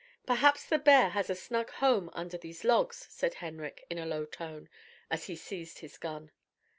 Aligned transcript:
"Perhaps 0.25 0.65
the 0.65 0.79
bear 0.79 1.09
has 1.09 1.29
a 1.29 1.35
snug 1.35 1.69
home 1.73 2.09
under 2.13 2.35
those 2.35 2.63
logs," 2.63 3.05
said 3.11 3.35
Henrik, 3.35 3.85
in 3.87 3.99
a 3.99 4.05
low 4.07 4.25
tone, 4.25 4.67
as 5.11 5.25
he 5.27 5.35
seized 5.35 5.77
his 5.77 5.99
gun. 5.99 6.31